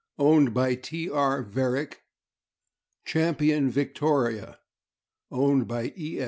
owned 0.17 0.51
by 0.51 0.73
T. 0.73 1.11
R. 1.11 1.43
Varrick; 1.43 2.01
Champion 3.05 3.69
Victoria, 3.69 4.57
owned 5.29 5.67
by 5.67 5.93
E. 5.95 6.19